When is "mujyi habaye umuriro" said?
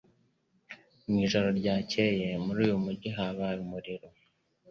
2.83-4.07